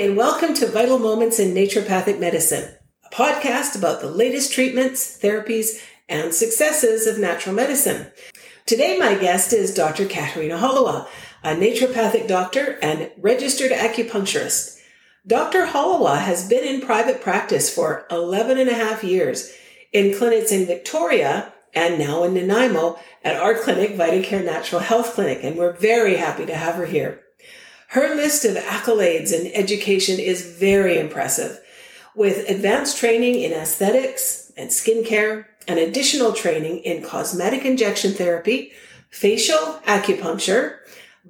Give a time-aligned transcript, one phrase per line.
[0.00, 2.68] and welcome to Vital Moments in Naturopathic Medicine,
[3.04, 8.08] a podcast about the latest treatments, therapies, and successes of natural medicine.
[8.66, 10.06] Today, my guest is Dr.
[10.06, 11.06] Katerina Holowa,
[11.44, 14.80] a naturopathic doctor and registered acupuncturist.
[15.28, 15.66] Dr.
[15.66, 19.52] Holowa has been in private practice for 11 and a half years
[19.92, 25.44] in clinics in Victoria and now in Nanaimo at our clinic, VitaCare Natural Health Clinic,
[25.44, 27.23] and we're very happy to have her here.
[27.94, 31.60] Her list of accolades and education is very impressive,
[32.16, 38.72] with advanced training in aesthetics and skincare and additional training in cosmetic injection therapy,
[39.10, 40.78] facial acupuncture,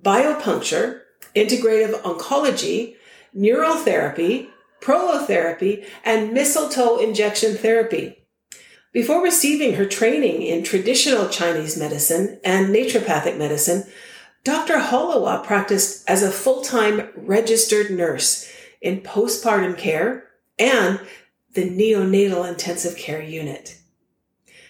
[0.00, 1.02] biopuncture,
[1.36, 2.94] integrative oncology,
[3.34, 4.48] neural therapy,
[4.80, 8.16] prolotherapy, and mistletoe injection therapy.
[8.90, 13.84] Before receiving her training in traditional Chinese medicine and naturopathic medicine,
[14.44, 14.74] Dr.
[14.74, 18.46] Holowa practiced as a full-time registered nurse
[18.82, 20.28] in postpartum care
[20.58, 21.00] and
[21.54, 23.78] the neonatal intensive care unit.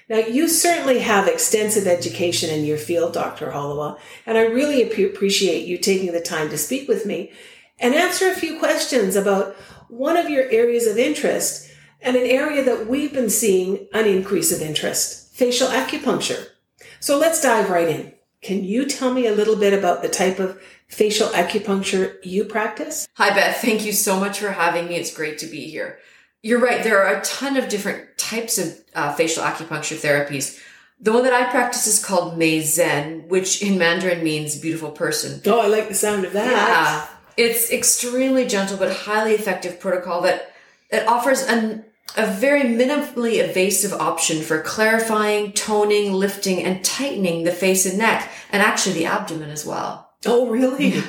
[0.08, 3.50] Now, you certainly have extensive education in your field, Dr.
[3.50, 7.32] Holowa, and I really appreciate you taking the time to speak with me
[7.80, 9.56] and answer a few questions about
[9.88, 11.68] one of your areas of interest
[12.00, 16.48] and an area that we've been seeing an increase of interest, facial acupuncture.
[17.00, 18.13] So let's dive right in.
[18.44, 23.08] Can you tell me a little bit about the type of facial acupuncture you practice?
[23.14, 23.56] Hi, Beth.
[23.56, 24.96] Thank you so much for having me.
[24.96, 25.98] It's great to be here.
[26.42, 26.84] You're right.
[26.84, 30.60] There are a ton of different types of uh, facial acupuncture therapies.
[31.00, 35.40] The one that I practice is called Mei Zen, which in Mandarin means beautiful person.
[35.46, 36.50] Oh, I like the sound of that.
[36.50, 37.08] Yeah.
[37.38, 40.54] It's extremely gentle but highly effective protocol that,
[40.90, 47.52] that offers an a very minimally invasive option for clarifying, toning, lifting, and tightening the
[47.52, 50.12] face and neck, and actually the abdomen as well.
[50.24, 51.02] Oh, really?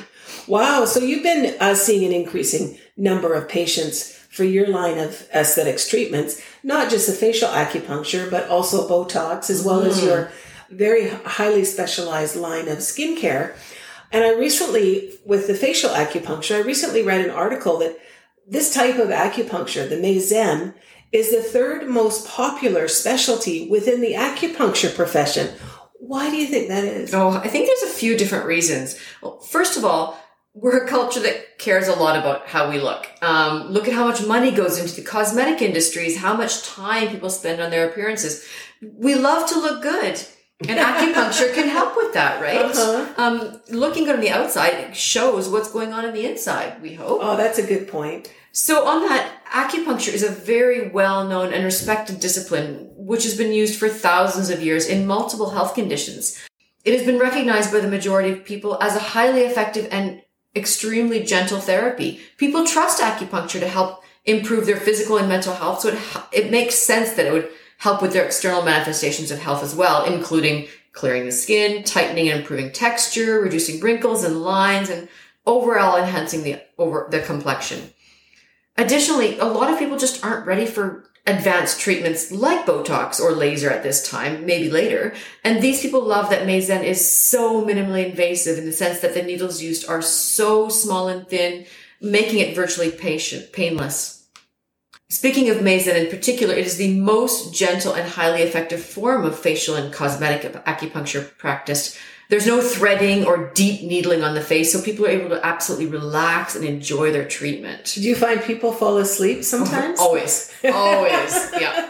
[0.46, 0.84] Wow.
[0.84, 5.88] So you've been uh, seeing an increasing number of patients for your line of aesthetics
[5.88, 9.86] treatments, not just the facial acupuncture, but also Botox, as well mm.
[9.86, 10.30] as your
[10.70, 13.56] very highly specialized line of skincare.
[14.12, 17.98] And I recently, with the facial acupuncture, I recently read an article that
[18.46, 20.74] this type of acupuncture, the Mei Zen,
[21.12, 25.54] is the third most popular specialty within the acupuncture profession.
[25.98, 27.14] Why do you think that is?
[27.14, 28.98] Oh, I think there's a few different reasons.
[29.22, 30.18] Well, first of all,
[30.54, 33.06] we're a culture that cares a lot about how we look.
[33.22, 37.30] Um, look at how much money goes into the cosmetic industries, how much time people
[37.30, 38.46] spend on their appearances.
[38.80, 40.18] We love to look good.
[40.60, 42.56] And acupuncture can help with that, right?
[42.56, 43.12] Uh-huh.
[43.18, 47.20] Um, looking good on the outside shows what's going on in the inside, we hope.
[47.22, 48.32] Oh, that's a good point.
[48.52, 53.78] So on that, acupuncture is a very well-known and respected discipline, which has been used
[53.78, 56.42] for thousands of years in multiple health conditions.
[56.82, 60.22] It has been recognized by the majority of people as a highly effective and
[60.54, 62.20] extremely gentle therapy.
[62.38, 65.80] People trust acupuncture to help improve their physical and mental health.
[65.80, 65.98] So it,
[66.32, 70.04] it makes sense that it would help with their external manifestations of health as well,
[70.04, 75.08] including clearing the skin, tightening and improving texture, reducing wrinkles and lines, and
[75.46, 77.90] overall enhancing the over the complexion.
[78.76, 83.68] Additionally, a lot of people just aren't ready for advanced treatments like Botox or laser
[83.68, 85.14] at this time, maybe later.
[85.42, 89.14] And these people love that Mei Zen is so minimally invasive in the sense that
[89.14, 91.66] the needles used are so small and thin,
[92.00, 94.15] making it virtually patient, painless.
[95.08, 99.38] Speaking of Mei in particular, it is the most gentle and highly effective form of
[99.38, 101.96] facial and cosmetic acupuncture practiced
[102.28, 105.86] there's no threading or deep needling on the face, so people are able to absolutely
[105.86, 107.92] relax and enjoy their treatment.
[107.94, 109.42] Do you find people fall asleep uh-huh.
[109.44, 110.00] sometimes?
[110.00, 111.88] always, always, yeah.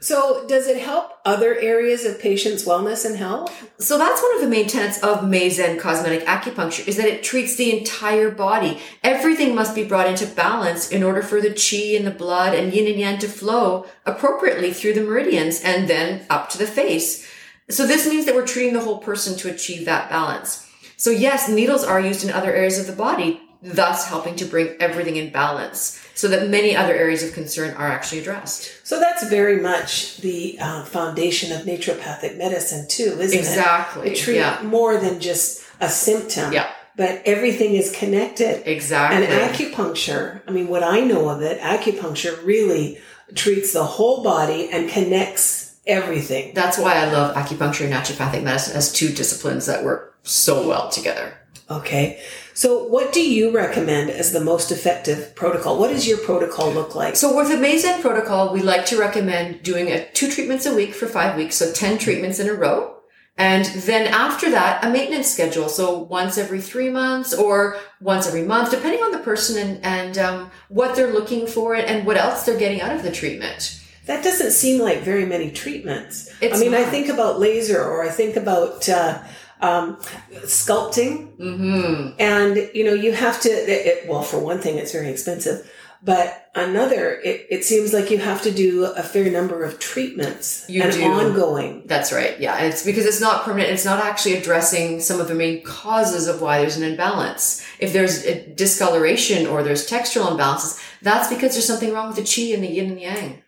[0.00, 3.52] So, does it help other areas of patients' wellness and health?
[3.80, 7.24] So that's one of the main tenets of Mei Zen cosmetic acupuncture is that it
[7.24, 8.80] treats the entire body.
[9.02, 12.72] Everything must be brought into balance in order for the qi and the blood and
[12.72, 17.28] yin and yang to flow appropriately through the meridians and then up to the face.
[17.68, 20.70] So this means that we're treating the whole person to achieve that balance.
[20.96, 24.76] So yes, needles are used in other areas of the body, thus helping to bring
[24.80, 28.84] everything in balance so that many other areas of concern are actually addressed.
[28.84, 34.08] So that's very much the uh, foundation of naturopathic medicine too, isn't exactly.
[34.08, 34.10] it?
[34.10, 34.16] Exactly.
[34.16, 34.60] treat yeah.
[34.64, 36.52] more than just a symptom.
[36.52, 36.68] Yeah.
[36.96, 38.68] But everything is connected.
[38.68, 39.26] Exactly.
[39.26, 42.98] And acupuncture, I mean, what I know of it, acupuncture really
[43.36, 46.52] treats the whole body and connects everything.
[46.52, 50.90] That's why I love acupuncture and naturopathic medicine as two disciplines that work so well
[50.90, 51.34] together.
[51.70, 52.22] Okay.
[52.54, 55.78] So what do you recommend as the most effective protocol?
[55.78, 57.14] What does your protocol look like?
[57.14, 60.94] So with the Mei protocol, we like to recommend doing a two treatments a week
[60.94, 61.56] for five weeks.
[61.56, 62.94] So 10 treatments in a row.
[63.36, 65.68] And then after that, a maintenance schedule.
[65.68, 70.18] So once every three months or once every month, depending on the person and, and
[70.18, 73.80] um, what they're looking for and what else they're getting out of the treatment.
[74.06, 76.32] That doesn't seem like very many treatments.
[76.40, 79.22] It's I mean, I think about laser or I think about uh,
[79.60, 79.96] um,
[80.44, 82.16] sculpting, Mm-hmm.
[82.18, 83.48] and you know, you have to.
[83.50, 85.70] It, it- well, for one thing, it's very expensive,
[86.02, 90.64] but another, it, it seems like you have to do a fair number of treatments
[90.68, 91.02] You and do.
[91.04, 91.82] ongoing.
[91.86, 92.38] That's right.
[92.40, 92.54] Yeah.
[92.56, 93.70] And it's because it's not permanent.
[93.72, 97.64] It's not actually addressing some of the main causes of why there's an imbalance.
[97.78, 102.22] If there's a discoloration or there's textural imbalances, that's because there's something wrong with the
[102.22, 103.42] chi and the yin and the yang.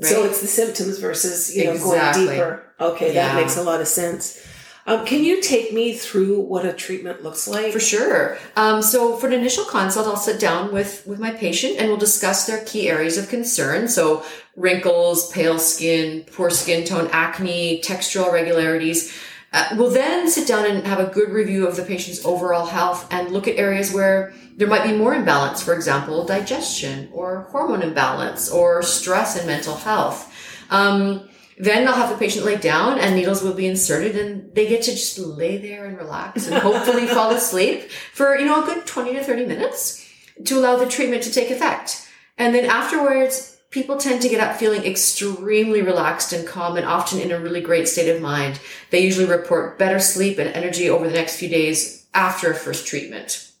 [0.00, 0.10] Right?
[0.10, 2.24] So it's the symptoms versus you know Exactly.
[2.26, 2.74] going deeper.
[2.80, 3.28] Okay, Yeah.
[3.34, 4.38] that makes a lot of sense.
[4.86, 7.72] Um, can you take me through what a treatment looks like?
[7.72, 8.38] For sure.
[8.56, 11.98] Um, so for an initial consult, I'll sit down with, with my patient and we'll
[11.98, 13.88] discuss their key areas of concern.
[13.88, 14.24] So
[14.56, 19.16] wrinkles, pale skin, poor skin tone, acne, textural irregularities.
[19.52, 23.06] Uh, we'll then sit down and have a good review of the patient's overall health
[23.10, 25.62] and look at areas where there might be more imbalance.
[25.62, 30.32] For example, digestion or hormone imbalance or stress and mental health.
[30.70, 31.28] Um,
[31.60, 34.82] then they'll have the patient lay down and needles will be inserted and they get
[34.82, 38.86] to just lay there and relax and hopefully fall asleep for, you know, a good
[38.86, 40.08] 20 to 30 minutes
[40.46, 42.08] to allow the treatment to take effect.
[42.38, 47.20] And then afterwards, people tend to get up feeling extremely relaxed and calm and often
[47.20, 48.58] in a really great state of mind.
[48.90, 52.86] They usually report better sleep and energy over the next few days after a first
[52.86, 53.52] treatment.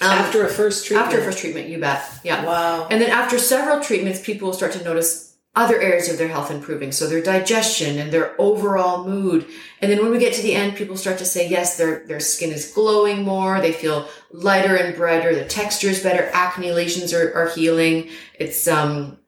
[0.00, 1.06] Um, after a first treatment.
[1.06, 2.02] after a first treatment, you bet.
[2.24, 2.44] Yeah.
[2.44, 2.88] Wow.
[2.90, 6.50] And then after several treatments, people will start to notice other areas of their health
[6.50, 6.90] improving.
[6.90, 9.46] So their digestion and their overall mood.
[9.80, 12.20] And then when we get to the end, people start to say, yes, their, their
[12.20, 13.60] skin is glowing more.
[13.60, 15.34] They feel lighter and brighter.
[15.34, 16.28] The texture is better.
[16.32, 18.10] Acne lesions are, are healing.
[18.38, 19.18] It's, um,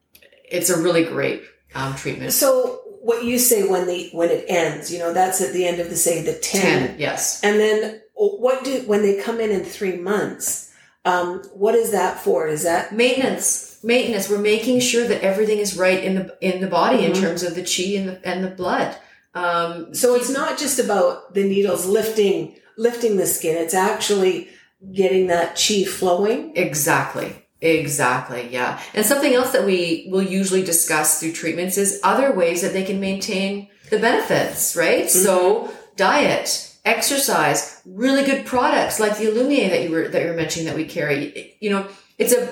[0.49, 1.43] it's a really great,
[1.75, 2.33] um, treatment.
[2.33, 5.79] So what you say when the when it ends, you know, that's at the end
[5.79, 6.87] of the say the 10.
[6.89, 6.99] 10.
[6.99, 7.41] Yes.
[7.41, 10.73] And then what do when they come in in 3 months,
[11.05, 12.47] um what is that for?
[12.47, 13.76] Is that Maintenance.
[13.87, 14.29] Maintenance.
[14.29, 17.21] We're making sure that everything is right in the, in the body in Mhm.
[17.21, 18.95] terms of the chi and the, and the blood.
[19.33, 24.49] Um, so it's not just about the needles lifting lifting the skin, it's actually
[24.93, 26.51] getting that chi flowing.
[26.55, 27.33] Exactly.
[27.59, 28.47] Exactly.
[28.51, 28.79] Yeah.
[28.93, 32.83] And something else that we will usually discuss through treatments is other ways that they
[32.83, 35.09] can maintain the benefits, right?
[35.09, 40.35] So diet, exercise, really good products like the Illuminae that you were, that you were
[40.35, 41.55] mentioning that we carry.
[41.59, 41.87] You know,
[42.19, 42.47] it's a,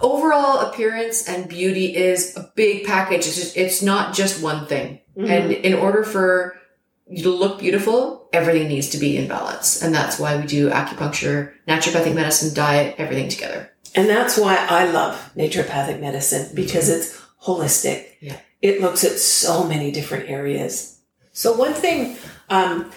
[0.00, 3.26] overall appearance and beauty is a big package.
[3.26, 5.00] It's just, it's not just one thing.
[5.16, 6.56] And in order for
[7.06, 9.82] you to look beautiful, everything needs to be in balance.
[9.82, 13.70] And that's why we do acupuncture, naturopathic medicine, diet, everything together.
[13.94, 18.06] And that's why I love naturopathic medicine because it's holistic.
[18.20, 18.38] Yeah.
[18.62, 21.00] It looks at so many different areas.
[21.32, 22.16] So one thing,
[22.48, 22.90] um,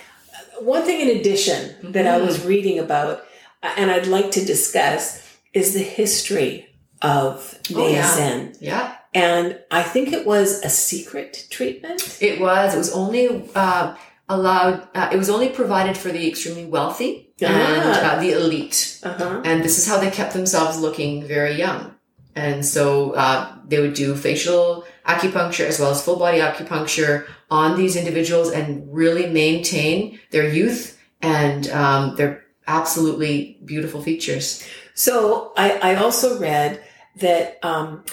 [0.59, 3.23] one thing in addition that I was reading about,
[3.63, 5.21] uh, and I'd like to discuss,
[5.53, 6.72] is the history
[7.03, 8.15] of Oh, yeah.
[8.15, 8.53] Zen.
[8.59, 8.95] Yeah.
[9.13, 12.17] And I think it was a secret treatment.
[12.21, 12.73] It was.
[12.73, 13.95] It was only uh,
[14.27, 14.87] allowed.
[14.95, 18.15] Uh, it was only provided for the extremely wealthy and Ah.
[18.15, 18.99] uh, the elite.
[19.03, 19.41] Uh-huh.
[19.45, 21.93] And this is how they kept themselves looking very young.
[22.35, 27.77] And so uh, they would do facial acupuncture as well as full body acupuncture on
[27.77, 34.65] these individuals and really maintain their youth and um, their absolutely beautiful features.
[34.95, 36.81] So I, I also read
[37.17, 38.03] that um,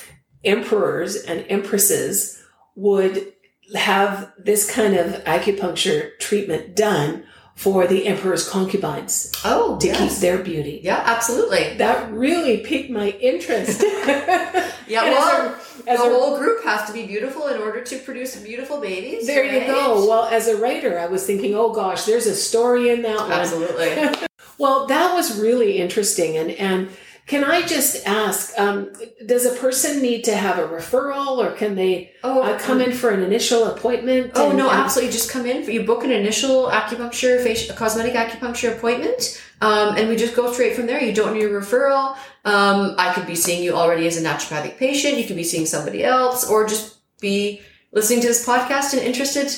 [0.45, 2.43] emperors and empresses
[2.77, 3.33] would
[3.75, 9.99] have this kind of acupuncture treatment done for the emperor's concubines Oh, to yes.
[10.15, 10.81] keep their beauty.
[10.83, 11.75] yeah, absolutely.
[11.77, 13.83] That really piqued my interest.
[14.91, 15.47] Yeah, And as well,
[15.87, 18.81] a- as the a- whole group has to be beautiful in order to produce beautiful
[18.81, 19.25] babies.
[19.25, 20.05] there you go.
[20.09, 23.31] Well, as a writer, I was thinking, oh gosh, there's a story in that one.
[23.33, 24.27] Absolutely.
[24.59, 26.37] Well, that was really interesting.
[26.37, 26.91] And, and
[27.31, 28.77] can I just ask, um,
[29.25, 32.93] does a person need to have a referral or can they Oh, uh, come in
[32.93, 34.33] for an initial appointment?
[34.35, 35.13] Oh and- no, and- absolutely.
[35.13, 35.63] Just come in.
[35.65, 40.53] For, You book an initial acupuncture, facial, cosmetic acupuncture appointment, um, and we just go
[40.53, 41.01] straight from there.
[41.09, 42.17] You don't need a referral.
[42.45, 45.17] Um, I could be seeing you already as a naturopathic patient.
[45.19, 47.61] You could be seeing somebody else, or just be
[47.93, 49.49] listening to this podcast and interested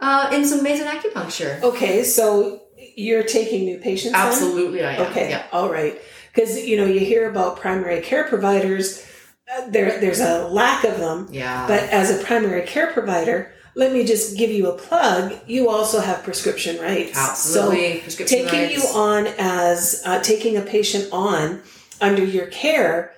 [0.00, 1.60] uh, in some amazing acupuncture.
[1.62, 2.62] Okay, so
[2.96, 4.26] you're taking new patients then?
[4.28, 5.02] Absolutely, I am.
[5.10, 5.42] Okay, Yeah.
[5.52, 6.00] all right.
[6.34, 9.06] Because, you know, you hear about primary care providers,
[9.52, 11.28] uh, there, there's a lack of them.
[11.30, 11.66] Yeah.
[11.66, 15.34] But as a primary care provider, let me just give you a plug.
[15.46, 17.16] You also have prescription rights.
[17.16, 17.94] Absolutely.
[17.98, 18.74] So Prescription taking rights.
[18.74, 21.62] you on as uh, taking a patient on
[22.00, 23.12] under your care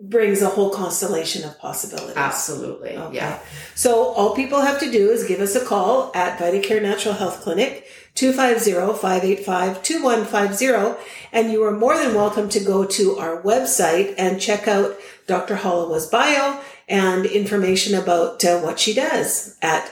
[0.00, 2.16] brings a whole constellation of possibilities.
[2.16, 2.96] Absolutely.
[2.96, 3.16] Okay.
[3.16, 3.38] Yeah.
[3.76, 7.40] So all people have to do is give us a call at VitaCare Natural Health
[7.42, 10.98] Clinic, 250-585-2150,
[11.32, 15.56] and you are more than welcome to go to our website and check out Dr.
[15.56, 19.90] Holoway's bio and information about uh, what she does at